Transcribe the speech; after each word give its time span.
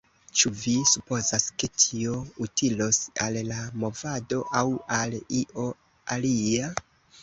Ĉu 0.39 0.51
vi 0.61 0.71
supozas, 0.91 1.45
ke 1.63 1.69
tio 1.83 2.17
utilos 2.47 3.03
al 3.27 3.39
la 3.53 3.61
movado, 3.85 4.43
aŭ 4.61 4.67
al 5.01 5.19
io 5.45 5.73
alia? 6.19 6.77